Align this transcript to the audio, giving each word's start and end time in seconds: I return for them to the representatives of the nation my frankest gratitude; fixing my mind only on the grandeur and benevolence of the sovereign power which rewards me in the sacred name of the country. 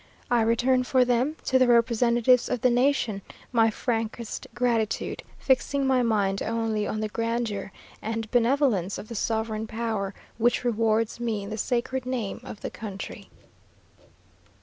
I 0.31 0.41
return 0.41 0.83
for 0.83 1.05
them 1.05 1.35
to 1.45 1.59
the 1.59 1.67
representatives 1.67 2.49
of 2.49 2.61
the 2.61 2.71
nation 2.71 3.21
my 3.51 3.69
frankest 3.69 4.47
gratitude; 4.55 5.21
fixing 5.37 5.85
my 5.85 6.01
mind 6.01 6.41
only 6.41 6.87
on 6.87 7.01
the 7.01 7.07
grandeur 7.07 7.71
and 8.01 8.31
benevolence 8.31 8.97
of 8.97 9.09
the 9.09 9.13
sovereign 9.13 9.67
power 9.67 10.15
which 10.39 10.63
rewards 10.63 11.19
me 11.19 11.43
in 11.43 11.51
the 11.51 11.57
sacred 11.59 12.07
name 12.07 12.41
of 12.43 12.61
the 12.61 12.71
country. 12.71 13.29